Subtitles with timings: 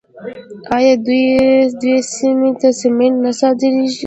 [0.77, 0.93] آیا
[1.83, 3.87] دوی سیمې ته سمنټ نه صادروي؟